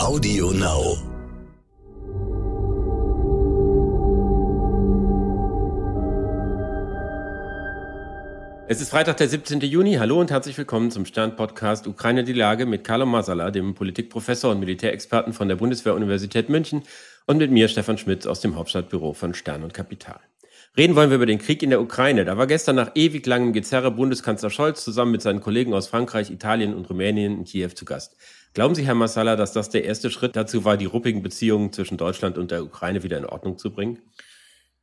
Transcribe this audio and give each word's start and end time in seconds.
Audio 0.00 0.50
Now. 0.52 0.96
Es 8.66 8.80
ist 8.80 8.88
Freitag, 8.88 9.18
der 9.18 9.28
17. 9.28 9.60
Juni. 9.60 9.96
Hallo 9.96 10.18
und 10.18 10.30
herzlich 10.30 10.56
willkommen 10.56 10.90
zum 10.90 11.04
Stern-Podcast 11.04 11.86
Ukraine 11.86 12.24
die 12.24 12.32
Lage 12.32 12.64
mit 12.64 12.82
Carlo 12.82 13.04
Masala, 13.04 13.50
dem 13.50 13.74
Politikprofessor 13.74 14.52
und 14.52 14.60
Militärexperten 14.60 15.34
von 15.34 15.48
der 15.48 15.56
Bundeswehr-Universität 15.56 16.48
München 16.48 16.82
und 17.26 17.36
mit 17.36 17.50
mir, 17.50 17.68
Stefan 17.68 17.98
Schmitz, 17.98 18.26
aus 18.26 18.40
dem 18.40 18.56
Hauptstadtbüro 18.56 19.12
von 19.12 19.34
Stern 19.34 19.62
und 19.62 19.74
Kapital. 19.74 20.20
Reden 20.78 20.96
wollen 20.96 21.10
wir 21.10 21.16
über 21.16 21.26
den 21.26 21.38
Krieg 21.38 21.62
in 21.62 21.70
der 21.70 21.82
Ukraine. 21.82 22.24
Da 22.24 22.38
war 22.38 22.46
gestern 22.46 22.76
nach 22.76 22.92
ewig 22.94 23.26
langem 23.26 23.52
Gezerre 23.52 23.90
Bundeskanzler 23.90 24.48
Scholz 24.48 24.82
zusammen 24.82 25.12
mit 25.12 25.20
seinen 25.20 25.40
Kollegen 25.40 25.74
aus 25.74 25.88
Frankreich, 25.88 26.30
Italien 26.30 26.72
und 26.72 26.88
Rumänien 26.88 27.38
in 27.38 27.44
Kiew 27.44 27.70
zu 27.74 27.84
Gast. 27.84 28.16
Glauben 28.52 28.74
Sie, 28.74 28.84
Herr 28.84 28.94
Massala, 28.94 29.36
dass 29.36 29.52
das 29.52 29.70
der 29.70 29.84
erste 29.84 30.10
Schritt 30.10 30.34
dazu 30.34 30.64
war, 30.64 30.76
die 30.76 30.86
ruppigen 30.86 31.22
Beziehungen 31.22 31.72
zwischen 31.72 31.96
Deutschland 31.96 32.36
und 32.36 32.50
der 32.50 32.64
Ukraine 32.64 33.02
wieder 33.02 33.18
in 33.18 33.26
Ordnung 33.26 33.58
zu 33.58 33.70
bringen? 33.70 33.98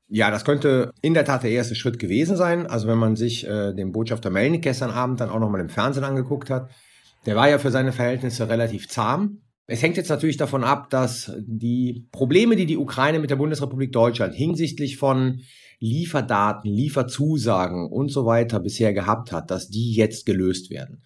Ja, 0.10 0.32
das 0.32 0.46
könnte 0.46 0.94
in 1.02 1.14
der 1.14 1.26
Tat 1.26 1.44
der 1.44 1.52
erste 1.52 1.76
Schritt 1.76 2.00
gewesen 2.00 2.38
sein. 2.38 2.66
Also 2.66 2.88
wenn 2.88 2.98
man 2.98 3.18
sich 3.18 3.46
äh, 3.46 3.74
den 3.74 3.92
Botschafter 3.92 4.30
Melnik 4.30 4.62
gestern 4.62 4.90
Abend 4.90 5.20
dann 5.20 5.30
auch 5.30 5.40
nochmal 5.40 5.60
im 5.60 5.68
Fernsehen 5.68 6.06
angeguckt 6.06 6.50
hat, 6.50 6.70
der 7.26 7.36
war 7.36 7.50
ja 7.50 7.60
für 7.60 7.72
seine 7.72 7.92
Verhältnisse 7.92 8.48
relativ 8.48 8.88
zahm. 8.88 9.42
Es 9.66 9.82
hängt 9.82 9.98
jetzt 9.98 10.08
natürlich 10.08 10.38
davon 10.38 10.64
ab, 10.64 10.90
dass 10.90 11.34
die 11.40 12.08
Probleme, 12.14 12.56
die 12.56 12.66
die 12.66 12.78
Ukraine 12.78 13.20
mit 13.20 13.30
der 13.30 13.36
Bundesrepublik 13.36 13.92
Deutschland 13.92 14.34
hinsichtlich 14.34 14.96
von 14.96 15.42
Lieferdaten, 15.80 16.72
Lieferzusagen 16.72 17.92
und 17.92 18.10
so 18.10 18.26
weiter 18.26 18.62
bisher 18.62 18.94
gehabt 18.94 19.34
hat, 19.34 19.52
dass 19.52 19.68
die 19.68 19.94
jetzt 19.94 20.26
gelöst 20.26 20.70
werden. 20.70 21.04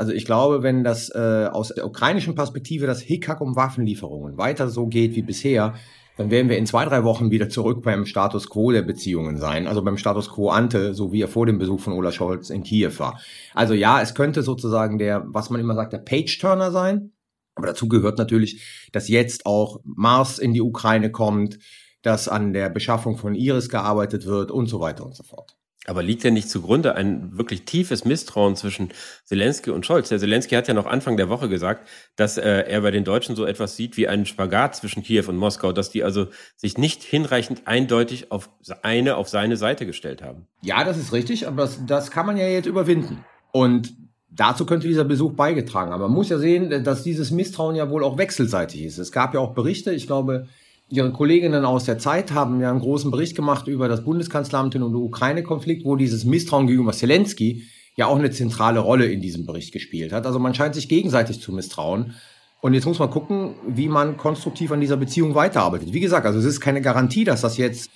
Also 0.00 0.12
ich 0.12 0.24
glaube, 0.24 0.62
wenn 0.62 0.82
das 0.82 1.10
äh, 1.14 1.46
aus 1.52 1.74
der 1.74 1.84
ukrainischen 1.84 2.34
Perspektive 2.34 2.86
das 2.86 3.02
Hickhack 3.02 3.42
um 3.42 3.54
Waffenlieferungen 3.54 4.38
weiter 4.38 4.70
so 4.70 4.86
geht 4.86 5.14
wie 5.14 5.20
bisher, 5.20 5.74
dann 6.16 6.30
werden 6.30 6.48
wir 6.48 6.56
in 6.56 6.64
zwei, 6.64 6.86
drei 6.86 7.04
Wochen 7.04 7.30
wieder 7.30 7.50
zurück 7.50 7.82
beim 7.82 8.06
Status 8.06 8.48
quo 8.48 8.72
der 8.72 8.80
Beziehungen 8.80 9.36
sein, 9.36 9.66
also 9.66 9.82
beim 9.82 9.98
Status 9.98 10.30
quo 10.30 10.48
ante, 10.48 10.94
so 10.94 11.12
wie 11.12 11.20
er 11.20 11.28
vor 11.28 11.44
dem 11.44 11.58
Besuch 11.58 11.80
von 11.80 11.92
Olaf 11.92 12.14
Scholz 12.14 12.48
in 12.48 12.62
Kiew 12.62 12.92
war. 12.96 13.20
Also 13.52 13.74
ja, 13.74 14.00
es 14.00 14.14
könnte 14.14 14.42
sozusagen 14.42 14.96
der, 14.96 15.22
was 15.26 15.50
man 15.50 15.60
immer 15.60 15.74
sagt, 15.74 15.92
der 15.92 15.98
Page-Turner 15.98 16.70
sein. 16.70 17.12
Aber 17.54 17.66
dazu 17.66 17.86
gehört 17.86 18.16
natürlich, 18.16 18.88
dass 18.92 19.06
jetzt 19.08 19.44
auch 19.44 19.80
Mars 19.84 20.38
in 20.38 20.54
die 20.54 20.62
Ukraine 20.62 21.10
kommt, 21.10 21.58
dass 22.00 22.26
an 22.26 22.54
der 22.54 22.70
Beschaffung 22.70 23.18
von 23.18 23.34
Iris 23.34 23.68
gearbeitet 23.68 24.24
wird 24.24 24.50
und 24.50 24.66
so 24.66 24.80
weiter 24.80 25.04
und 25.04 25.14
so 25.14 25.24
fort. 25.24 25.59
Aber 25.86 26.02
liegt 26.02 26.24
ja 26.24 26.30
nicht 26.30 26.50
zugrunde 26.50 26.94
ein 26.94 27.38
wirklich 27.38 27.64
tiefes 27.64 28.04
Misstrauen 28.04 28.54
zwischen 28.54 28.90
Zelensky 29.24 29.70
und 29.70 29.86
Scholz? 29.86 30.10
Der 30.10 30.18
Zelensky 30.18 30.54
hat 30.54 30.68
ja 30.68 30.74
noch 30.74 30.84
Anfang 30.84 31.16
der 31.16 31.30
Woche 31.30 31.48
gesagt, 31.48 31.88
dass 32.16 32.36
äh, 32.36 32.64
er 32.68 32.82
bei 32.82 32.90
den 32.90 33.04
Deutschen 33.04 33.34
so 33.34 33.46
etwas 33.46 33.76
sieht 33.76 33.96
wie 33.96 34.06
einen 34.06 34.26
Spagat 34.26 34.76
zwischen 34.76 35.02
Kiew 35.02 35.24
und 35.28 35.38
Moskau, 35.38 35.72
dass 35.72 35.90
die 35.90 36.04
also 36.04 36.26
sich 36.56 36.76
nicht 36.76 37.02
hinreichend 37.02 37.62
eindeutig 37.66 38.30
auf 38.30 38.50
eine, 38.82 39.16
auf 39.16 39.30
seine 39.30 39.56
Seite 39.56 39.86
gestellt 39.86 40.22
haben. 40.22 40.46
Ja, 40.60 40.84
das 40.84 40.98
ist 40.98 41.14
richtig, 41.14 41.48
aber 41.48 41.62
das, 41.62 41.78
das 41.86 42.10
kann 42.10 42.26
man 42.26 42.36
ja 42.36 42.46
jetzt 42.46 42.66
überwinden. 42.66 43.24
Und 43.50 43.94
dazu 44.30 44.66
könnte 44.66 44.86
dieser 44.86 45.04
Besuch 45.04 45.32
beigetragen 45.32 45.92
haben. 45.92 46.02
Man 46.02 46.12
muss 46.12 46.28
ja 46.28 46.38
sehen, 46.38 46.84
dass 46.84 47.02
dieses 47.02 47.30
Misstrauen 47.30 47.74
ja 47.74 47.88
wohl 47.88 48.04
auch 48.04 48.18
wechselseitig 48.18 48.84
ist. 48.84 48.98
Es 48.98 49.12
gab 49.12 49.32
ja 49.32 49.40
auch 49.40 49.54
Berichte, 49.54 49.92
ich 49.92 50.06
glaube, 50.06 50.46
Ihre 50.92 51.12
Kolleginnen 51.12 51.64
aus 51.64 51.84
der 51.84 51.98
Zeit 51.98 52.32
haben 52.32 52.60
ja 52.60 52.70
einen 52.70 52.80
großen 52.80 53.12
Bericht 53.12 53.36
gemacht 53.36 53.68
über 53.68 53.88
das 53.88 54.04
Bundeskanzleramt 54.04 54.74
und 54.74 54.92
den 54.92 54.94
Ukraine-Konflikt, 54.94 55.84
wo 55.84 55.94
dieses 55.94 56.24
Misstrauen 56.24 56.66
gegenüber 56.66 56.92
Zelensky 56.92 57.64
ja 57.96 58.06
auch 58.06 58.18
eine 58.18 58.32
zentrale 58.32 58.80
Rolle 58.80 59.06
in 59.06 59.20
diesem 59.20 59.46
Bericht 59.46 59.72
gespielt 59.72 60.12
hat. 60.12 60.26
Also 60.26 60.40
man 60.40 60.54
scheint 60.54 60.74
sich 60.74 60.88
gegenseitig 60.88 61.40
zu 61.40 61.52
misstrauen. 61.52 62.14
Und 62.60 62.74
jetzt 62.74 62.86
muss 62.86 62.98
man 62.98 63.08
gucken, 63.08 63.54
wie 63.68 63.88
man 63.88 64.16
konstruktiv 64.16 64.72
an 64.72 64.80
dieser 64.80 64.96
Beziehung 64.96 65.34
weiterarbeitet. 65.34 65.92
Wie 65.92 66.00
gesagt, 66.00 66.26
also 66.26 66.40
es 66.40 66.44
ist 66.44 66.60
keine 66.60 66.82
Garantie, 66.82 67.24
dass 67.24 67.40
das 67.40 67.56
jetzt 67.56 67.90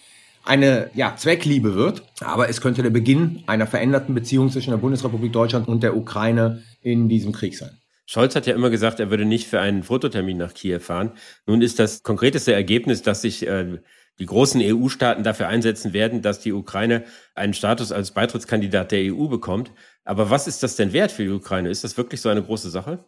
eine 0.44 0.90
ja, 0.94 1.16
Zweckliebe 1.16 1.74
wird, 1.74 2.02
aber 2.20 2.48
es 2.48 2.60
könnte 2.60 2.82
der 2.82 2.90
Beginn 2.90 3.42
einer 3.46 3.66
veränderten 3.66 4.14
Beziehung 4.14 4.50
zwischen 4.50 4.70
der 4.70 4.78
Bundesrepublik 4.78 5.32
Deutschland 5.32 5.66
und 5.66 5.82
der 5.82 5.96
Ukraine 5.96 6.62
in 6.80 7.08
diesem 7.08 7.32
Krieg 7.32 7.56
sein. 7.56 7.78
Scholz 8.06 8.36
hat 8.36 8.46
ja 8.46 8.54
immer 8.54 8.70
gesagt, 8.70 9.00
er 9.00 9.10
würde 9.10 9.24
nicht 9.24 9.46
für 9.46 9.60
einen 9.60 9.82
Fototermin 9.82 10.36
nach 10.36 10.54
Kiew 10.54 10.80
fahren. 10.80 11.12
Nun 11.46 11.62
ist 11.62 11.78
das 11.78 12.02
konkreteste 12.02 12.52
Ergebnis, 12.52 13.02
dass 13.02 13.22
sich 13.22 13.46
äh, 13.46 13.78
die 14.18 14.26
großen 14.26 14.60
EU-Staaten 14.62 15.22
dafür 15.22 15.48
einsetzen 15.48 15.92
werden, 15.92 16.22
dass 16.22 16.40
die 16.40 16.52
Ukraine 16.52 17.04
einen 17.34 17.54
Status 17.54 17.92
als 17.92 18.12
Beitrittskandidat 18.12 18.92
der 18.92 19.14
EU 19.14 19.26
bekommt. 19.26 19.72
Aber 20.04 20.30
was 20.30 20.46
ist 20.46 20.62
das 20.62 20.76
denn 20.76 20.92
wert 20.92 21.12
für 21.12 21.24
die 21.24 21.30
Ukraine? 21.30 21.70
Ist 21.70 21.82
das 21.82 21.96
wirklich 21.96 22.20
so 22.20 22.28
eine 22.28 22.42
große 22.42 22.70
Sache? 22.70 23.04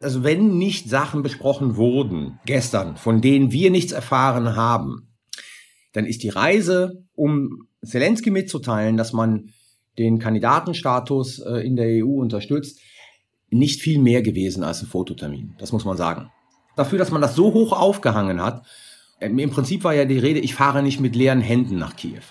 Also 0.00 0.24
wenn 0.24 0.58
nicht 0.58 0.88
Sachen 0.88 1.22
besprochen 1.22 1.76
wurden 1.76 2.38
gestern, 2.44 2.96
von 2.96 3.20
denen 3.20 3.50
wir 3.50 3.70
nichts 3.70 3.92
erfahren 3.92 4.54
haben, 4.54 5.14
dann 5.92 6.04
ist 6.04 6.22
die 6.22 6.28
Reise, 6.28 7.04
um 7.14 7.68
Zelensky 7.82 8.30
mitzuteilen, 8.30 8.96
dass 8.96 9.12
man 9.12 9.50
den 9.98 10.18
Kandidatenstatus 10.18 11.38
äh, 11.40 11.66
in 11.66 11.76
der 11.76 12.04
EU 12.04 12.20
unterstützt, 12.20 12.80
nicht 13.50 13.80
viel 13.80 13.98
mehr 13.98 14.22
gewesen 14.22 14.64
als 14.64 14.82
ein 14.82 14.88
Fototermin. 14.88 15.54
Das 15.58 15.72
muss 15.72 15.84
man 15.84 15.96
sagen. 15.96 16.30
Dafür, 16.76 16.98
dass 16.98 17.10
man 17.10 17.22
das 17.22 17.34
so 17.34 17.54
hoch 17.54 17.72
aufgehangen 17.72 18.42
hat, 18.42 18.66
ähm, 19.20 19.38
im 19.38 19.50
Prinzip 19.50 19.84
war 19.84 19.94
ja 19.94 20.04
die 20.04 20.18
Rede, 20.18 20.40
ich 20.40 20.54
fahre 20.54 20.82
nicht 20.82 21.00
mit 21.00 21.16
leeren 21.16 21.40
Händen 21.40 21.78
nach 21.78 21.96
Kiew. 21.96 22.22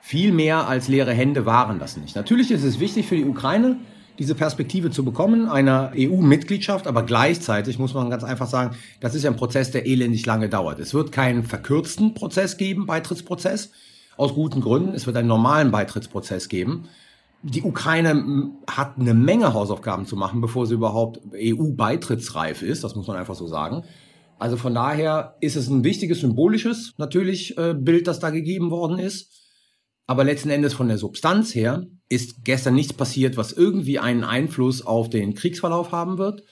Viel 0.00 0.32
mehr 0.32 0.68
als 0.68 0.88
leere 0.88 1.12
Hände 1.12 1.46
waren 1.46 1.78
das 1.78 1.96
nicht. 1.96 2.16
Natürlich 2.16 2.50
ist 2.50 2.64
es 2.64 2.80
wichtig 2.80 3.06
für 3.06 3.16
die 3.16 3.24
Ukraine, 3.24 3.78
diese 4.18 4.34
Perspektive 4.34 4.90
zu 4.90 5.04
bekommen, 5.04 5.48
einer 5.48 5.92
EU-Mitgliedschaft, 5.96 6.86
aber 6.86 7.04
gleichzeitig 7.04 7.78
muss 7.78 7.94
man 7.94 8.10
ganz 8.10 8.24
einfach 8.24 8.46
sagen, 8.46 8.76
das 9.00 9.14
ist 9.14 9.24
ein 9.24 9.36
Prozess, 9.36 9.70
der 9.70 9.86
elendig 9.86 10.26
lange 10.26 10.48
dauert. 10.48 10.78
Es 10.80 10.92
wird 10.92 11.12
keinen 11.12 11.44
verkürzten 11.44 12.14
Prozess 12.14 12.56
geben, 12.58 12.86
Beitrittsprozess, 12.86 13.70
aus 14.16 14.34
guten 14.34 14.60
Gründen. 14.60 14.94
Es 14.94 15.06
wird 15.06 15.16
einen 15.16 15.28
normalen 15.28 15.70
Beitrittsprozess 15.70 16.48
geben 16.48 16.88
die 17.42 17.62
Ukraine 17.62 18.52
hat 18.68 18.98
eine 18.98 19.14
Menge 19.14 19.52
Hausaufgaben 19.52 20.06
zu 20.06 20.16
machen, 20.16 20.40
bevor 20.40 20.66
sie 20.66 20.74
überhaupt 20.74 21.20
EU-beitrittsreif 21.34 22.62
ist. 22.62 22.84
Das 22.84 22.94
muss 22.94 23.06
man 23.08 23.16
einfach 23.16 23.34
so 23.34 23.46
sagen. 23.46 23.84
Also 24.38 24.56
von 24.56 24.74
daher 24.74 25.36
ist 25.40 25.56
es 25.56 25.68
ein 25.68 25.84
wichtiges 25.84 26.20
symbolisches 26.20 26.94
natürlich 26.98 27.56
äh, 27.58 27.74
Bild, 27.74 28.06
das 28.06 28.20
da 28.20 28.30
gegeben 28.30 28.70
worden 28.70 28.98
ist. 28.98 29.30
Aber 30.06 30.24
letzten 30.24 30.50
Endes 30.50 30.74
von 30.74 30.88
der 30.88 30.98
Substanz 30.98 31.54
her 31.54 31.86
ist 32.08 32.44
gestern 32.44 32.74
nichts 32.74 32.92
passiert, 32.92 33.36
was 33.36 33.52
irgendwie 33.52 33.98
einen 33.98 34.24
Einfluss 34.24 34.84
auf 34.84 35.10
den 35.10 35.34
Kriegsverlauf 35.34 35.92
haben 35.92 36.18
wird 36.18 36.42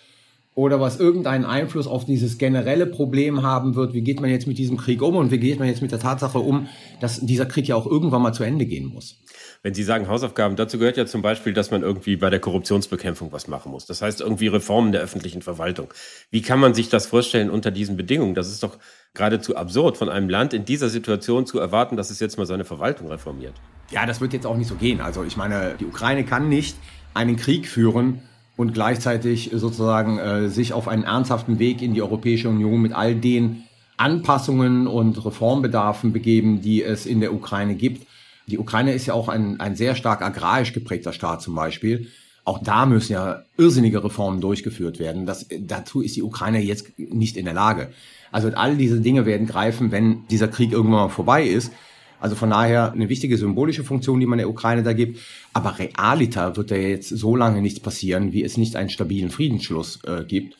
oder 0.60 0.78
was 0.78 1.00
irgendeinen 1.00 1.47
Einfluss 1.47 1.87
auf 1.87 2.04
dieses 2.04 2.37
generelle 2.37 2.84
Problem 2.84 3.43
haben 3.43 3.76
wird, 3.76 3.94
wie 3.94 4.03
geht 4.03 4.21
man 4.21 4.28
jetzt 4.28 4.47
mit 4.47 4.59
diesem 4.59 4.76
Krieg 4.76 5.00
um 5.00 5.16
und 5.16 5.31
wie 5.31 5.38
geht 5.38 5.59
man 5.59 5.66
jetzt 5.66 5.81
mit 5.81 5.91
der 5.91 5.98
Tatsache 5.98 6.38
um, 6.38 6.69
dass 7.00 7.19
dieser 7.21 7.47
Krieg 7.47 7.66
ja 7.66 7.76
auch 7.76 7.87
irgendwann 7.87 8.21
mal 8.21 8.34
zu 8.34 8.44
Ende 8.44 8.66
gehen 8.66 8.84
muss. 8.84 9.22
Wenn 9.62 9.72
Sie 9.72 9.82
sagen 9.82 10.06
Hausaufgaben, 10.06 10.56
dazu 10.56 10.78
gehört 10.78 10.98
ja 10.98 11.06
zum 11.06 11.22
Beispiel, 11.22 11.54
dass 11.54 11.71
man 11.71 11.82
irgendwie 11.82 12.16
bei 12.16 12.28
der 12.28 12.41
Korruptionsbekämpfung 12.41 13.32
was 13.32 13.48
machen 13.48 13.72
muss. 13.72 13.87
Das 13.87 14.03
heißt 14.03 14.21
irgendwie 14.21 14.48
Reformen 14.48 14.93
der 14.93 15.00
öffentlichen 15.00 15.41
Verwaltung. 15.41 15.94
Wie 16.31 16.43
kann 16.43 16.60
man 16.60 16.75
sich 16.75 16.91
das 16.91 17.06
vorstellen 17.06 17.48
unter 17.48 17.71
diesen 17.71 17.97
Bedingungen? 17.97 18.34
Das 18.34 18.50
ist 18.50 18.62
doch 18.62 18.77
geradezu 19.15 19.56
absurd, 19.56 19.97
von 19.97 20.10
einem 20.10 20.28
Land 20.28 20.53
in 20.53 20.66
dieser 20.66 20.91
Situation 20.91 21.47
zu 21.47 21.59
erwarten, 21.59 21.97
dass 21.97 22.10
es 22.10 22.21
jetzt 22.21 22.37
mal 22.37 22.44
seine 22.44 22.66
Verwaltung 22.66 23.09
reformiert. 23.09 23.54
Ja, 23.91 24.04
das 24.04 24.21
wird 24.21 24.34
jetzt 24.34 24.47
auch 24.47 24.59
nicht 24.59 24.69
so 24.69 24.75
gehen. 24.75 25.00
Also 25.00 25.25
ich 25.25 25.38
meine, 25.38 25.77
die 25.81 25.87
Ukraine 25.87 26.25
kann 26.25 26.50
nicht 26.50 26.77
einen 27.15 27.37
Krieg 27.37 27.66
führen, 27.66 28.21
und 28.60 28.75
gleichzeitig 28.75 29.53
sozusagen 29.54 30.19
äh, 30.19 30.50
sich 30.50 30.75
auf 30.75 30.87
einen 30.87 31.04
ernsthaften 31.04 31.59
Weg 31.59 31.81
in 31.81 31.94
die 31.94 32.03
Europäische 32.03 32.50
Union 32.50 32.82
mit 32.82 32.93
all 32.93 33.15
den 33.15 33.62
Anpassungen 33.97 34.87
und 34.87 35.25
Reformbedarfen 35.25 36.12
begeben, 36.12 36.60
die 36.60 36.82
es 36.82 37.06
in 37.06 37.21
der 37.21 37.32
Ukraine 37.32 37.75
gibt. 37.75 38.06
Die 38.48 38.59
Ukraine 38.59 38.93
ist 38.93 39.06
ja 39.06 39.15
auch 39.15 39.28
ein, 39.28 39.60
ein 39.60 39.76
sehr 39.76 39.94
stark 39.94 40.21
agrarisch 40.21 40.75
geprägter 40.75 41.15
Staat 41.15 41.41
zum 41.41 41.54
Beispiel. 41.54 42.09
Auch 42.44 42.62
da 42.62 42.84
müssen 42.84 43.15
ja 43.15 43.44
irrsinnige 43.56 44.04
Reformen 44.04 44.43
durchgeführt 44.43 44.98
werden. 44.98 45.25
Das, 45.25 45.47
dazu 45.59 46.03
ist 46.03 46.16
die 46.16 46.22
Ukraine 46.22 46.60
jetzt 46.60 46.98
nicht 46.98 47.39
in 47.39 47.47
der 47.47 47.54
Lage. 47.54 47.89
Also 48.30 48.48
all 48.48 48.77
diese 48.77 49.01
Dinge 49.01 49.24
werden 49.24 49.47
greifen, 49.47 49.91
wenn 49.91 50.27
dieser 50.28 50.48
Krieg 50.48 50.72
irgendwann 50.72 51.01
mal 51.01 51.09
vorbei 51.09 51.45
ist. 51.45 51.72
Also 52.21 52.37
von 52.37 52.51
daher 52.51 52.93
eine 52.93 53.09
wichtige 53.09 53.37
symbolische 53.37 53.84
Funktion, 53.84 54.21
die 54.21 54.27
man 54.27 54.39
der 54.39 54.49
Ukraine 54.49 54.83
da 54.83 54.93
gibt. 54.93 55.21
Aber 55.53 55.78
realiter 55.78 56.57
wird 56.57 56.71
da 56.71 56.77
jetzt 56.77 57.09
so 57.09 57.34
lange 57.34 57.63
nichts 57.63 57.81
passieren, 57.81 58.33
wie 58.33 58.45
es 58.45 58.57
nicht 58.57 58.77
einen 58.77 58.91
stabilen 58.91 59.31
Friedensschluss 59.31 60.01
äh, 60.05 60.25
gibt. 60.25 60.57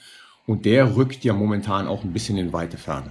Und 0.47 0.65
der 0.65 0.97
rückt 0.97 1.23
ja 1.25 1.33
momentan 1.33 1.87
auch 1.87 2.03
ein 2.03 2.13
bisschen 2.13 2.39
in 2.39 2.53
weite 2.53 2.79
Ferne. 2.79 3.11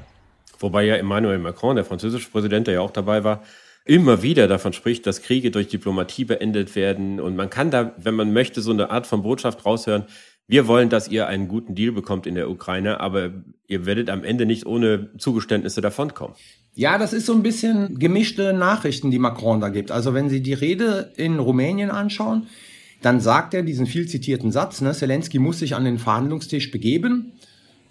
Wobei 0.60 0.84
ja 0.84 0.96
Emmanuel 0.96 1.40
Macron, 1.40 1.76
der 1.76 1.86
französische 1.86 2.30
Präsident, 2.30 2.68
der 2.68 2.76
ja 2.76 2.82
auch 2.82 2.92
dabei 2.92 3.24
war, 3.24 3.44
immer 3.86 4.22
wieder 4.22 4.48
davon 4.48 4.74
spricht, 4.74 5.08
dass 5.08 5.22
Kriege 5.22 5.52
durch 5.52 5.68
Diplomatie 5.68 6.26
beendet 6.26 6.76
werden. 6.76 7.20
Und 7.20 7.36
man 7.36 7.50
kann 7.50 7.72
da, 7.72 7.94
wenn 7.98 8.14
man 8.14 8.34
möchte, 8.34 8.62
so 8.62 8.72
eine 8.72 8.90
Art 8.92 9.08
von 9.08 9.24
Botschaft 9.24 9.66
raushören. 9.66 10.06
Wir 10.48 10.68
wollen, 10.68 10.90
dass 10.90 11.08
ihr 11.08 11.28
einen 11.28 11.48
guten 11.48 11.76
Deal 11.76 11.92
bekommt 11.92 12.26
in 12.28 12.36
der 12.36 12.50
Ukraine, 12.50 13.00
aber 13.00 13.32
ihr 13.68 13.86
werdet 13.86 14.10
am 14.10 14.24
Ende 14.24 14.46
nicht 14.46 14.66
ohne 14.66 15.12
Zugeständnisse 15.18 15.80
davonkommen. 15.80 16.36
Ja, 16.80 16.98
das 16.98 17.12
ist 17.12 17.26
so 17.26 17.34
ein 17.34 17.44
bisschen 17.44 18.00
gemischte 18.00 18.54
Nachrichten, 18.54 19.12
die 19.12 19.20
Macron 19.20 19.60
da 19.60 19.68
gibt. 19.68 19.92
Also 19.92 20.14
wenn 20.14 20.30
Sie 20.30 20.40
die 20.40 20.54
Rede 20.54 21.12
in 21.18 21.38
Rumänien 21.38 21.92
anschauen, 21.92 22.48
dann 23.02 23.20
sagt 23.20 23.54
er 23.54 23.64
diesen 23.64 23.86
viel 23.86 24.08
zitierten 24.08 24.54
Satz, 24.54 24.80
ne, 24.80 24.94
Zelensky 24.94 25.40
muss 25.40 25.60
sich 25.60 25.76
an 25.76 25.84
den 25.84 26.00
Verhandlungstisch 26.00 26.72
begeben 26.72 27.34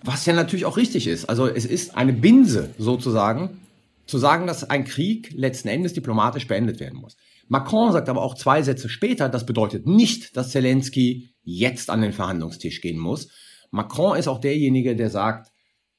Was 0.03 0.25
ja 0.25 0.33
natürlich 0.33 0.65
auch 0.65 0.79
richtig 0.79 1.07
ist. 1.07 1.29
Also 1.29 1.47
es 1.47 1.67
ist 1.67 1.99
eine 1.99 2.15
Binse 2.15 2.71
sozusagen, 2.79 3.59
zu 4.07 4.17
sagen, 4.17 4.47
dass 4.47 4.65
ein 4.65 4.87
Krieg 4.87 5.35
letzten 5.35 5.69
Endes 5.69 5.93
diplomatisch 5.93 6.47
beendet 6.47 6.81
werden 6.81 6.99
muss. 6.99 7.19
Macron 7.47 7.93
sagt 7.93 8.09
aber 8.09 8.23
auch 8.23 8.37
zwei 8.37 8.63
Sätze 8.63 8.89
später, 8.89 9.29
das 9.29 9.45
bedeutet 9.45 9.87
nicht, 9.87 10.35
dass 10.35 10.53
Zelensky 10.53 11.29
jetzt 11.43 11.91
an 11.91 12.01
den 12.01 12.15
Verhandlungstisch 12.15 12.81
gehen 12.81 12.99
muss. 12.99 13.29
Macron 13.71 14.17
ist 14.17 14.29
auch 14.29 14.41
derjenige, 14.41 14.97
der 14.97 15.11
sagt, 15.11 15.53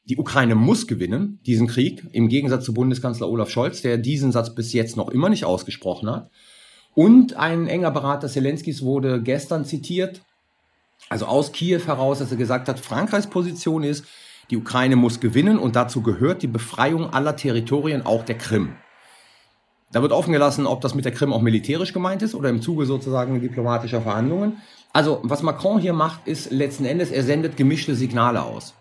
die 0.09 0.17
Ukraine 0.17 0.55
muss 0.55 0.87
gewinnen, 0.87 1.39
diesen 1.45 1.67
Krieg, 1.67 2.03
im 2.11 2.29
Gegensatz 2.29 2.65
zu 2.65 2.73
Bundeskanzler 2.73 3.29
Olaf 3.29 3.51
Scholz, 3.51 3.83
der 3.83 3.99
diesen 3.99 4.31
Satz 4.31 4.55
bis 4.55 4.73
jetzt 4.73 4.97
noch 4.97 5.09
immer 5.09 5.29
nicht 5.29 5.45
ausgesprochen 5.45 6.09
hat. 6.09 6.31
Und 6.95 7.35
ein 7.35 7.67
enger 7.67 7.91
Berater 7.91 8.27
Zelenskys 8.27 8.81
wurde 8.81 9.21
gestern 9.21 9.65
zitiert, 9.65 10.21
also 11.09 11.27
aus 11.27 11.51
Kiew 11.51 11.81
heraus, 11.85 12.19
dass 12.19 12.31
er 12.31 12.37
gesagt 12.37 12.67
hat, 12.67 12.79
Frankreichs 12.79 13.27
Position 13.27 13.83
ist, 13.83 14.03
die 14.49 14.57
Ukraine 14.57 14.95
muss 14.95 15.19
gewinnen 15.19 15.59
und 15.59 15.75
dazu 15.75 16.01
gehört 16.01 16.41
die 16.41 16.47
Befreiung 16.47 17.13
aller 17.13 17.35
Territorien, 17.35 18.03
auch 18.03 18.25
der 18.25 18.37
Krim. 18.37 18.73
Da 19.91 20.01
wird 20.01 20.11
offen 20.11 20.33
gelassen, 20.33 20.65
ob 20.65 20.81
das 20.81 20.95
mit 20.95 21.05
der 21.05 21.11
Krim 21.11 21.33
auch 21.33 21.41
militärisch 21.41 21.93
gemeint 21.93 22.23
ist 22.23 22.33
oder 22.33 22.49
im 22.49 22.63
Zuge 22.63 22.87
sozusagen 22.87 23.41
diplomatischer 23.41 24.01
Verhandlungen. 24.01 24.57
Also 24.91 25.19
was 25.23 25.43
Macron 25.43 25.79
hier 25.79 25.93
macht, 25.93 26.27
ist 26.27 26.51
letzten 26.51 26.85
Endes, 26.85 27.11
er 27.11 27.23
sendet 27.23 27.57
gemischte 27.57 27.93
Signale 27.93 28.41
aus. 28.41 28.73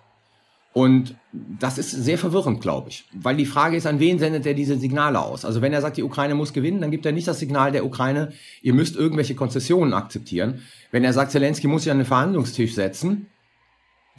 Und 0.79 1.17
das 1.33 1.77
ist 1.77 1.91
sehr 1.91 2.19
verwirrend, 2.19 2.61
glaube 2.61 2.91
ich. 2.91 3.05
Weil 3.13 3.37
die 3.37 3.47
Frage 3.47 3.77
ist, 3.77 3.85
an 3.85 3.99
wen 3.99 4.21
sendet 4.21 4.47
er 4.47 4.55
diese 4.55 4.79
Signale 4.79 5.21
aus? 5.21 5.45
Also 5.45 5.61
wenn 5.61 5.73
er 5.73 5.81
sagt, 5.81 5.97
die 5.97 6.05
Ukraine 6.05 6.37
muss 6.37 6.53
gewinnen, 6.53 6.81
dann 6.81 6.93
gibt 6.93 7.05
er 7.05 7.11
nicht 7.11 7.27
das 7.27 7.41
Signal 7.41 7.73
der 7.73 7.85
Ukraine, 7.85 8.33
ihr 8.63 8.75
müsst 8.75 8.95
irgendwelche 8.95 9.35
Konzessionen 9.35 9.93
akzeptieren. 9.93 10.63
Wenn 10.93 11.03
er 11.03 11.13
sagt, 11.13 11.33
Zelensky 11.33 11.67
muss 11.67 11.83
sich 11.83 11.91
an 11.91 11.99
den 11.99 12.07
Verhandlungstisch 12.07 12.77
setzen, 12.77 13.27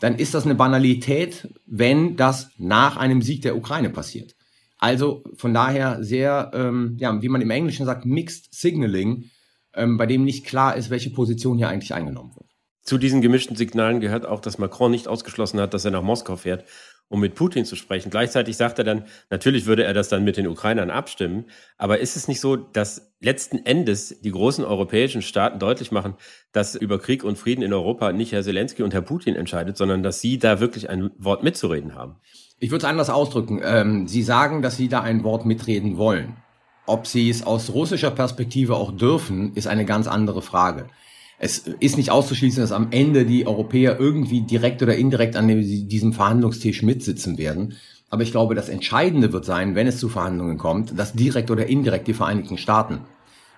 dann 0.01 0.15
ist 0.15 0.33
das 0.33 0.43
eine 0.43 0.55
Banalität, 0.55 1.47
wenn 1.65 2.17
das 2.17 2.49
nach 2.57 2.97
einem 2.97 3.21
Sieg 3.21 3.41
der 3.41 3.55
Ukraine 3.55 3.89
passiert. 3.89 4.35
Also 4.79 5.23
von 5.37 5.53
daher 5.53 6.03
sehr, 6.03 6.51
ähm, 6.53 6.97
ja, 6.99 7.21
wie 7.21 7.29
man 7.29 7.39
im 7.39 7.51
Englischen 7.51 7.85
sagt, 7.85 8.05
Mixed 8.05 8.53
Signaling, 8.53 9.29
ähm, 9.75 9.97
bei 9.97 10.07
dem 10.07 10.25
nicht 10.25 10.45
klar 10.45 10.75
ist, 10.75 10.89
welche 10.89 11.11
Position 11.11 11.57
hier 11.57 11.69
eigentlich 11.69 11.93
eingenommen 11.93 12.35
wird. 12.35 12.48
Zu 12.89 12.97
diesen 12.97 13.21
gemischten 13.21 13.55
Signalen 13.55 13.99
gehört 13.99 14.25
auch, 14.25 14.39
dass 14.39 14.57
Macron 14.57 14.89
nicht 14.89 15.07
ausgeschlossen 15.07 15.61
hat, 15.61 15.75
dass 15.75 15.85
er 15.85 15.91
nach 15.91 16.01
Moskau 16.01 16.37
fährt, 16.37 16.65
um 17.07 17.19
mit 17.19 17.35
Putin 17.35 17.63
zu 17.63 17.75
sprechen. 17.75 18.09
Gleichzeitig 18.09 18.57
sagt 18.57 18.79
er 18.79 18.83
dann, 18.83 19.03
natürlich 19.29 19.67
würde 19.67 19.83
er 19.83 19.93
das 19.93 20.09
dann 20.09 20.23
mit 20.23 20.37
den 20.37 20.47
Ukrainern 20.47 20.89
abstimmen. 20.89 21.45
Aber 21.77 21.99
ist 21.99 22.15
es 22.15 22.27
nicht 22.27 22.39
so, 22.39 22.55
dass 22.55 23.13
letzten 23.19 23.63
Endes 23.63 24.19
die 24.21 24.31
großen 24.31 24.65
europäischen 24.65 25.21
Staaten 25.21 25.59
deutlich 25.59 25.91
machen, 25.91 26.15
dass 26.51 26.73
über 26.73 26.97
Krieg 26.97 27.23
und 27.23 27.37
Frieden 27.37 27.61
in 27.61 27.73
Europa 27.73 28.11
nicht 28.11 28.31
Herr 28.31 28.41
Zelensky 28.41 28.81
und 28.81 28.91
Herr 28.95 29.03
Putin 29.03 29.35
entscheidet, 29.35 29.77
sondern 29.77 30.01
dass 30.01 30.19
sie 30.19 30.39
da 30.39 30.59
wirklich 30.59 30.89
ein 30.89 31.11
Wort 31.19 31.43
mitzureden 31.43 31.93
haben? 31.93 32.15
Ich 32.57 32.71
würde 32.71 32.85
es 32.85 32.89
anders 32.89 33.11
ausdrücken. 33.11 33.61
Ähm, 33.63 34.07
sie 34.07 34.23
sagen, 34.23 34.63
dass 34.63 34.77
sie 34.77 34.87
da 34.87 35.01
ein 35.01 35.23
Wort 35.23 35.45
mitreden 35.45 35.97
wollen. 35.97 36.37
Ob 36.87 37.05
sie 37.05 37.29
es 37.29 37.45
aus 37.45 37.69
russischer 37.71 38.09
Perspektive 38.09 38.77
auch 38.77 38.91
dürfen, 38.91 39.53
ist 39.53 39.67
eine 39.67 39.85
ganz 39.85 40.07
andere 40.07 40.41
Frage 40.41 40.87
es 41.39 41.57
ist 41.57 41.95
nicht 41.97 42.11
auszuschließen, 42.11 42.61
dass 42.61 42.73
am 42.73 42.89
Ende 42.91 43.25
die 43.25 43.47
Europäer 43.47 43.97
irgendwie 43.97 44.41
direkt 44.41 44.83
oder 44.83 44.95
indirekt 44.95 45.37
an 45.37 45.47
diesem 45.47 46.11
Verhandlungstisch 46.11 46.83
mitsitzen 46.83 47.37
werden. 47.37 47.75
Aber 48.09 48.23
ich 48.23 48.31
glaube, 48.31 48.55
das 48.55 48.67
Entscheidende 48.67 49.31
wird 49.31 49.45
sein, 49.45 49.73
wenn 49.73 49.87
es 49.87 49.99
zu 49.99 50.09
Verhandlungen 50.09 50.57
kommt, 50.57 50.99
dass 50.99 51.13
direkt 51.13 51.49
oder 51.49 51.67
indirekt 51.67 52.07
die 52.07 52.13
Vereinigten 52.13 52.57
Staaten 52.57 53.01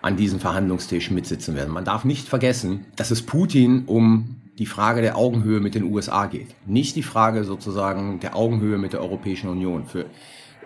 an 0.02 0.16
diesem 0.16 0.40
Verhandlungstisch 0.40 1.10
mitsitzen 1.10 1.56
werden. 1.56 1.74
Man 1.74 1.86
darf 1.86 2.06
nicht 2.06 2.28
vergessen, 2.28 2.86
dass 2.96 3.12
es 3.12 3.24
Putin 3.24 3.84
um 3.86 4.36
die 4.60 4.66
Frage 4.68 5.02
der 5.02 5.18
Augenhöhe 5.18 5.60
mit 5.60 5.74
den 5.74 5.84
USA 5.84 6.28
geht. 6.28 6.50
Nicht 6.68 6.96
die 6.96 7.04
Frage 7.04 7.44
sozusagen 7.46 8.20
der 8.20 8.36
Augenhöhe 8.36 8.78
mit 8.78 8.94
der 8.94 9.02
Europäischen 9.02 9.50
Union. 9.50 9.86
Für, 9.86 10.06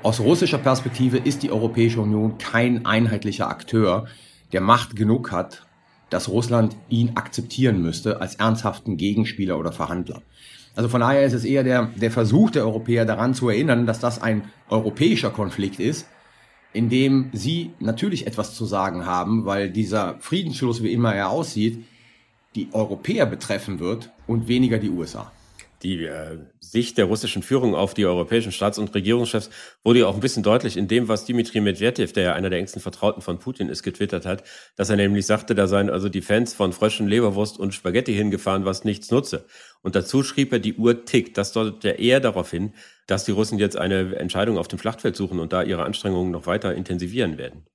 aus 0.03 0.19
russischer 0.19 0.57
Perspektive 0.57 1.17
ist 1.17 1.43
die 1.43 1.51
Europäische 1.51 2.01
Union 2.01 2.37
kein 2.37 2.85
einheitlicher 2.85 3.49
Akteur, 3.49 4.07
der 4.51 4.61
Macht 4.61 4.95
genug 4.95 5.31
hat, 5.31 5.64
dass 6.09 6.29
Russland 6.29 6.75
ihn 6.89 7.11
akzeptieren 7.15 7.81
müsste 7.81 8.21
als 8.21 8.35
ernsthaften 8.35 8.97
Gegenspieler 8.97 9.57
oder 9.57 9.71
Verhandler. 9.71 10.21
Also 10.75 10.89
von 10.89 11.01
daher 11.01 11.25
ist 11.25 11.33
es 11.33 11.45
eher 11.45 11.63
der, 11.63 11.89
der 11.95 12.11
Versuch 12.11 12.51
der 12.51 12.65
Europäer 12.65 13.05
daran 13.05 13.33
zu 13.33 13.49
erinnern, 13.49 13.85
dass 13.85 13.99
das 13.99 14.21
ein 14.21 14.43
europäischer 14.69 15.29
Konflikt 15.29 15.79
ist, 15.79 16.07
in 16.73 16.89
dem 16.89 17.29
sie 17.31 17.71
natürlich 17.79 18.27
etwas 18.27 18.53
zu 18.53 18.65
sagen 18.65 19.05
haben, 19.05 19.45
weil 19.45 19.69
dieser 19.69 20.15
Friedensschluss, 20.19 20.83
wie 20.83 20.91
immer 20.91 21.15
er 21.15 21.29
aussieht, 21.29 21.85
die 22.55 22.67
Europäer 22.73 23.25
betreffen 23.25 23.79
wird 23.79 24.11
und 24.27 24.47
weniger 24.47 24.77
die 24.77 24.89
USA 24.89 25.31
die 25.85 26.05
äh, 26.05 26.39
Sicht 26.59 26.97
der 26.97 27.05
russischen 27.05 27.43
Führung 27.43 27.75
auf 27.75 27.93
die 27.93 28.07
europäischen 28.07 28.51
Staats- 28.51 28.79
und 28.79 28.93
Regierungschefs 28.95 29.51
wurde 29.83 29.99
ja 29.99 30.07
auch 30.07 30.15
ein 30.15 30.19
bisschen 30.19 30.41
deutlich 30.41 30.77
in 30.77 30.87
dem, 30.87 31.07
was 31.07 31.25
Dimitri 31.25 31.61
Medvedev, 31.61 32.11
der 32.11 32.23
ja 32.23 32.33
einer 32.33 32.49
der 32.49 32.57
engsten 32.57 32.81
Vertrauten 32.81 33.21
von 33.21 33.37
Putin 33.37 33.69
ist, 33.69 33.83
getwittert 33.83 34.25
hat, 34.25 34.43
dass 34.75 34.89
er 34.89 34.95
nämlich 34.95 35.27
sagte, 35.27 35.53
da 35.53 35.67
seien 35.67 35.91
also 35.91 36.09
die 36.09 36.23
Fans 36.23 36.55
von 36.55 36.73
Fröschen, 36.73 37.07
Leberwurst 37.07 37.59
und 37.59 37.75
Spaghetti 37.75 38.15
hingefahren, 38.15 38.65
was 38.65 38.83
nichts 38.83 39.11
nutze. 39.11 39.45
Und 39.83 39.95
dazu 39.95 40.23
schrieb 40.23 40.51
er, 40.51 40.59
die 40.59 40.73
Uhr 40.73 41.05
tickt. 41.05 41.37
Das 41.37 41.53
deutet 41.53 41.83
ja 41.83 41.91
eher 41.91 42.19
darauf 42.19 42.49
hin, 42.49 42.73
dass 43.05 43.25
die 43.25 43.31
Russen 43.31 43.59
jetzt 43.59 43.77
eine 43.77 44.15
Entscheidung 44.15 44.57
auf 44.57 44.67
dem 44.67 44.79
Schlachtfeld 44.79 45.15
suchen 45.15 45.39
und 45.39 45.53
da 45.53 45.61
ihre 45.61 45.83
Anstrengungen 45.83 46.31
noch 46.31 46.47
weiter 46.47 46.73
intensivieren 46.73 47.37
werden. 47.37 47.67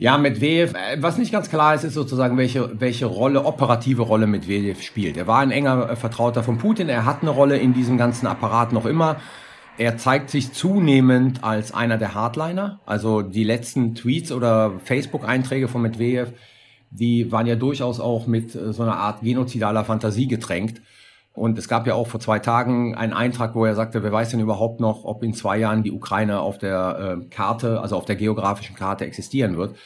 Ja, 0.00 0.16
Medvedev, 0.16 0.72
äh, 0.72 0.96
was 1.02 1.18
nicht 1.18 1.30
ganz 1.30 1.50
klar 1.50 1.74
ist, 1.74 1.84
ist 1.84 1.92
sozusagen, 1.92 2.38
welche, 2.38 2.80
welche 2.80 3.04
Rolle, 3.04 3.44
operative 3.44 4.00
Rolle 4.00 4.26
Medvedev 4.26 4.80
spielt. 4.80 5.18
Er 5.18 5.26
war 5.26 5.40
ein 5.40 5.50
enger 5.50 5.90
äh, 5.90 5.94
Vertrauter 5.94 6.42
von 6.42 6.56
Putin, 6.56 6.88
er 6.88 7.04
hat 7.04 7.20
eine 7.20 7.28
Rolle 7.28 7.58
in 7.58 7.74
diesem 7.74 7.98
ganzen 7.98 8.26
Apparat 8.26 8.72
noch 8.72 8.86
immer. 8.86 9.16
Er 9.76 9.98
zeigt 9.98 10.30
sich 10.30 10.54
zunehmend 10.54 11.44
als 11.44 11.74
einer 11.74 11.98
der 11.98 12.14
Hardliner. 12.14 12.80
Also 12.86 13.20
die 13.20 13.44
letzten 13.44 13.94
Tweets 13.94 14.32
oder 14.32 14.80
Facebook-Einträge 14.82 15.68
von 15.68 15.82
Medvedev, 15.82 16.32
die 16.90 17.30
waren 17.30 17.46
ja 17.46 17.56
durchaus 17.56 18.00
auch 18.00 18.26
mit 18.26 18.54
äh, 18.54 18.72
so 18.72 18.82
einer 18.82 18.96
Art 18.96 19.20
genozidaler 19.20 19.84
Fantasie 19.84 20.28
getränkt. 20.28 20.80
Und 21.32 21.58
es 21.58 21.68
gab 21.68 21.86
ja 21.86 21.94
auch 21.94 22.08
vor 22.08 22.20
zwei 22.20 22.38
Tagen 22.38 22.94
einen 22.94 23.12
Eintrag, 23.12 23.54
wo 23.54 23.64
er 23.64 23.74
sagte, 23.74 24.02
wer 24.02 24.12
weiß 24.12 24.30
denn 24.30 24.40
überhaupt 24.40 24.80
noch, 24.80 25.04
ob 25.04 25.22
in 25.22 25.32
zwei 25.32 25.58
Jahren 25.58 25.82
die 25.82 25.92
Ukraine 25.92 26.40
auf 26.40 26.58
der 26.58 27.18
äh, 27.20 27.24
Karte, 27.26 27.80
also 27.80 27.96
auf 27.96 28.04
der 28.04 28.16
geografischen 28.16 28.74
Karte 28.74 29.06
existieren 29.06 29.56
wird. 29.56 29.76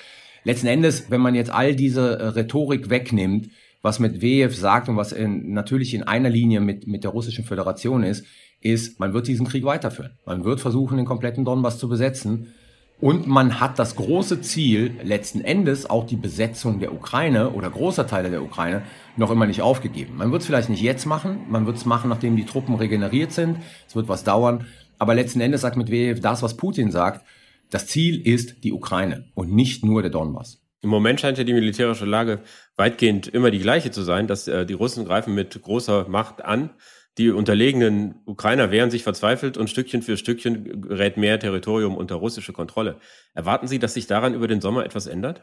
Letzten 0.44 0.66
Endes, 0.66 1.10
wenn 1.10 1.20
man 1.20 1.34
jetzt 1.34 1.50
all 1.50 1.74
diese 1.74 2.18
äh, 2.18 2.26
Rhetorik 2.28 2.90
wegnimmt, 2.90 3.50
was 3.82 4.00
WEF 4.00 4.56
sagt 4.56 4.88
und 4.88 4.96
was 4.96 5.12
in, 5.12 5.52
natürlich 5.52 5.92
in 5.92 6.02
einer 6.02 6.30
Linie 6.30 6.60
mit, 6.60 6.86
mit 6.86 7.04
der 7.04 7.10
russischen 7.10 7.44
Föderation 7.44 8.02
ist, 8.02 8.24
ist, 8.60 8.98
man 8.98 9.12
wird 9.12 9.26
diesen 9.26 9.46
Krieg 9.46 9.64
weiterführen. 9.64 10.12
Man 10.24 10.44
wird 10.44 10.60
versuchen, 10.60 10.96
den 10.96 11.04
kompletten 11.04 11.44
Donbass 11.44 11.78
zu 11.78 11.88
besetzen. 11.88 12.54
Und 13.00 13.26
man 13.26 13.60
hat 13.60 13.78
das 13.78 13.96
große 13.96 14.40
Ziel, 14.40 14.98
letzten 15.02 15.40
Endes 15.40 15.90
auch 15.90 16.06
die 16.06 16.16
Besetzung 16.16 16.78
der 16.78 16.94
Ukraine 16.94 17.50
oder 17.50 17.68
großer 17.68 18.06
Teile 18.06 18.30
der 18.30 18.42
Ukraine 18.42 18.82
noch 19.16 19.30
immer 19.30 19.46
nicht 19.46 19.62
aufgegeben. 19.62 20.16
Man 20.16 20.30
wird 20.30 20.42
es 20.42 20.46
vielleicht 20.46 20.70
nicht 20.70 20.82
jetzt 20.82 21.04
machen, 21.04 21.40
man 21.48 21.66
wird 21.66 21.76
es 21.76 21.84
machen, 21.84 22.08
nachdem 22.08 22.36
die 22.36 22.46
Truppen 22.46 22.76
regeneriert 22.76 23.32
sind. 23.32 23.58
Es 23.86 23.96
wird 23.96 24.08
was 24.08 24.24
dauern. 24.24 24.66
Aber 24.98 25.14
letzten 25.14 25.40
Endes 25.40 25.62
sagt 25.62 25.76
Medvedev 25.76 26.20
das, 26.20 26.42
was 26.42 26.56
Putin 26.56 26.90
sagt. 26.90 27.26
Das 27.70 27.86
Ziel 27.86 28.24
ist 28.26 28.62
die 28.62 28.72
Ukraine 28.72 29.26
und 29.34 29.52
nicht 29.52 29.84
nur 29.84 30.02
der 30.02 30.10
Donbass. 30.10 30.60
Im 30.80 30.90
Moment 30.90 31.20
scheint 31.20 31.38
ja 31.38 31.44
die 31.44 31.54
militärische 31.54 32.04
Lage 32.04 32.42
weitgehend 32.76 33.26
immer 33.26 33.50
die 33.50 33.58
gleiche 33.58 33.90
zu 33.90 34.02
sein, 34.02 34.26
dass 34.26 34.46
äh, 34.48 34.66
die 34.66 34.74
Russen 34.74 35.06
greifen 35.06 35.34
mit 35.34 35.60
großer 35.60 36.08
Macht 36.08 36.44
an. 36.44 36.70
Die 37.16 37.30
unterlegenen 37.30 38.16
Ukrainer 38.24 38.72
wehren 38.72 38.90
sich 38.90 39.04
verzweifelt 39.04 39.56
und 39.56 39.70
Stückchen 39.70 40.02
für 40.02 40.16
Stückchen 40.16 40.82
gerät 40.82 41.16
mehr 41.16 41.38
Territorium 41.38 41.96
unter 41.96 42.16
russische 42.16 42.52
Kontrolle. 42.52 42.96
Erwarten 43.34 43.68
Sie, 43.68 43.78
dass 43.78 43.94
sich 43.94 44.08
daran 44.08 44.34
über 44.34 44.48
den 44.48 44.60
Sommer 44.60 44.84
etwas 44.84 45.06
ändert? 45.06 45.42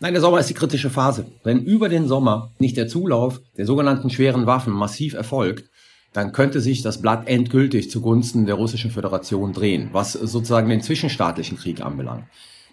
Nein, 0.00 0.14
der 0.14 0.22
Sommer 0.22 0.40
ist 0.40 0.48
die 0.48 0.54
kritische 0.54 0.88
Phase. 0.88 1.26
Wenn 1.42 1.62
über 1.62 1.90
den 1.90 2.06
Sommer 2.08 2.52
nicht 2.58 2.76
der 2.78 2.88
Zulauf 2.88 3.40
der 3.58 3.66
sogenannten 3.66 4.08
schweren 4.08 4.46
Waffen 4.46 4.72
massiv 4.72 5.12
erfolgt, 5.12 5.70
dann 6.14 6.32
könnte 6.32 6.60
sich 6.60 6.80
das 6.80 7.02
Blatt 7.02 7.28
endgültig 7.28 7.90
zugunsten 7.90 8.46
der 8.46 8.54
Russischen 8.54 8.90
Föderation 8.90 9.52
drehen, 9.52 9.90
was 9.92 10.12
sozusagen 10.12 10.70
den 10.70 10.80
zwischenstaatlichen 10.80 11.58
Krieg 11.58 11.82
anbelangt. 11.82 12.24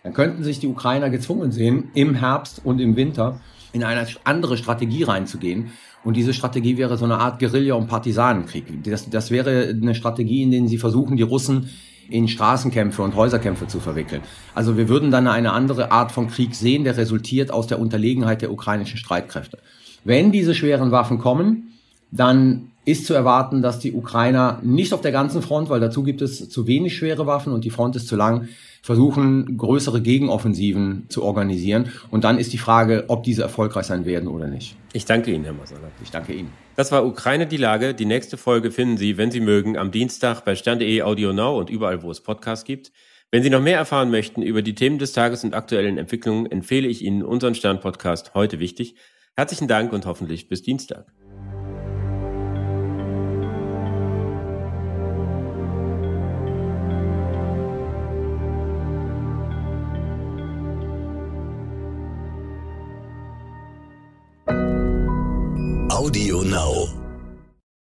Dann 0.04 0.14
könnten 0.14 0.44
sich 0.44 0.60
die 0.60 0.68
Ukrainer 0.68 1.10
gezwungen 1.10 1.52
sehen, 1.52 1.92
im 1.94 2.16
Herbst 2.16 2.62
und 2.64 2.80
im 2.80 2.96
Winter 2.96 3.42
in 3.74 3.84
eine 3.84 4.06
andere 4.24 4.58
Strategie 4.58 5.04
reinzugehen 5.04 5.72
und 6.04 6.18
diese 6.18 6.34
Strategie 6.34 6.78
wäre 6.78 6.98
so 6.98 7.06
eine 7.06 7.18
Art 7.18 7.40
Guerilla- 7.40 7.76
und 7.76 7.88
Partisanenkrieg. 7.88 8.84
Das, 8.84 9.10
das 9.10 9.32
wäre 9.32 9.70
eine 9.70 9.96
Strategie, 9.96 10.44
in 10.44 10.52
der 10.52 10.68
sie 10.68 10.78
versuchen, 10.78 11.16
die 11.18 11.24
Russen 11.24 11.70
in 12.10 12.28
Straßenkämpfe 12.28 13.02
und 13.02 13.16
Häuserkämpfe 13.16 13.68
zu 13.68 13.80
verwickeln. 13.80 14.22
Also 14.54 14.78
wir 14.78 14.90
würden 14.90 15.10
dann 15.10 15.28
eine 15.28 15.54
andere 15.54 15.92
Art 15.92 16.12
von 16.12 16.28
Krieg 16.28 16.54
sehen, 16.56 16.84
der 16.84 16.98
resultiert 16.98 17.52
aus 17.52 17.68
der 17.68 17.80
Unterlegenheit 17.80 18.42
der 18.42 18.52
ukrainischen 18.52 18.98
Streitkräfte. 18.98 19.60
Wenn 20.04 20.32
diese 20.32 20.54
schweren 20.54 20.92
Waffen 20.92 21.18
kommen, 21.18 21.74
dann 22.12 22.73
ist 22.86 23.06
zu 23.06 23.14
erwarten, 23.14 23.62
dass 23.62 23.80
die 23.80 23.94
Ukrainer 23.94 24.60
nicht 24.62 24.94
auf 24.94 25.02
der 25.02 25.12
ganzen 25.12 25.42
Front, 25.42 25.70
weil 25.70 25.80
dazu 25.80 26.04
gibt 26.04 26.22
es 26.22 26.50
zu 26.50 26.68
wenig 26.68 26.96
schwere 26.96 27.26
Waffen 27.26 27.54
und 27.54 27.64
die 27.64 27.70
Front 27.70 27.96
ist 27.96 28.08
zu 28.08 28.16
lang, 28.16 28.50
versuchen, 28.82 29.58
größere 29.58 30.02
Gegenoffensiven 30.02 31.06
zu 31.08 31.24
organisieren. 31.24 31.90
Und 32.12 32.26
dann 32.26 32.38
ist 32.38 32.52
die 32.52 32.58
Frage, 32.58 33.06
ob 33.08 33.24
diese 33.24 33.42
erfolgreich 33.42 33.86
sein 33.86 34.04
werden 34.04 34.28
oder 34.28 34.48
nicht. 34.48 34.76
Ich 34.92 35.06
danke 35.06 35.32
Ihnen, 35.32 35.46
Herr 35.46 35.54
Masala. 35.54 35.90
Ich 36.04 36.12
danke 36.12 36.34
Ihnen. 36.34 36.52
Das 36.76 36.92
war 36.92 37.06
Ukraine 37.06 37.48
die 37.48 37.58
Lage. 37.58 37.94
Die 37.94 38.06
nächste 38.06 38.36
Folge 38.36 38.72
finden 38.72 38.98
Sie, 38.98 39.18
wenn 39.18 39.32
Sie 39.32 39.40
mögen, 39.40 39.78
am 39.78 39.92
Dienstag 39.92 40.44
bei 40.44 40.56
stern.de 40.56 41.02
Audio 41.04 41.32
Now 41.32 41.58
und 41.58 41.70
überall, 41.70 42.04
wo 42.04 42.12
es 42.12 42.20
Podcasts 42.20 42.66
gibt. 42.66 42.92
Wenn 43.32 43.42
Sie 43.42 43.50
noch 43.50 43.62
mehr 43.62 43.78
erfahren 43.78 44.12
möchten 44.12 44.42
über 44.42 44.62
die 44.62 44.76
Themen 44.76 45.00
des 45.00 45.14
Tages 45.14 45.44
und 45.46 45.56
aktuellen 45.56 45.98
Entwicklungen, 45.98 46.46
empfehle 46.46 46.88
ich 46.88 47.02
Ihnen 47.04 47.24
unseren 47.24 47.56
Stern-Podcast 47.56 48.34
heute 48.34 48.60
wichtig. 48.60 48.96
Herzlichen 49.36 49.68
Dank 49.68 49.94
und 49.94 50.06
hoffentlich 50.06 50.50
bis 50.50 50.62
Dienstag. 50.62 51.08